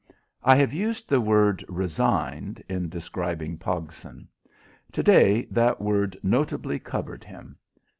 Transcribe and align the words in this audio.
I 0.43 0.55
have 0.55 0.73
used 0.73 1.07
the 1.07 1.21
word 1.21 1.63
"resigned" 1.69 2.63
in 2.67 2.89
describing 2.89 3.59
Pogson. 3.59 4.27
To 4.93 5.03
day 5.03 5.45
that 5.51 5.79
word 5.79 6.17
notably 6.23 6.79
covered 6.79 7.23
him. 7.23 7.59